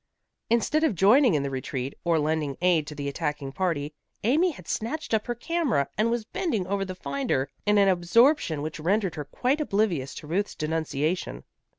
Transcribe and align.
Instead 0.49 0.83
of 0.83 0.95
joining 0.95 1.35
in 1.35 1.43
the 1.43 1.51
retreat, 1.51 1.93
or 2.03 2.17
lending 2.17 2.57
aid 2.59 2.87
to 2.87 2.95
the 2.95 3.07
attacking 3.07 3.51
party, 3.51 3.93
Amy 4.23 4.49
had 4.49 4.67
snatched 4.67 5.13
up 5.13 5.27
her 5.27 5.35
camera, 5.35 5.89
and 5.95 6.09
was 6.09 6.25
bending 6.25 6.65
over 6.65 6.83
the 6.83 6.95
finder 6.95 7.51
in 7.67 7.77
an 7.77 7.87
absorption 7.87 8.63
which 8.63 8.79
rendered 8.79 9.13
her 9.13 9.25
quite 9.25 9.61
oblivious 9.61 10.15
to 10.15 10.25
Ruth's 10.25 10.55
denunciation. 10.55 11.43